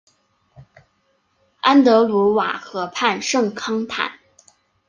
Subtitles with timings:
[1.59, 4.13] 安德鲁瓦河畔圣康坦。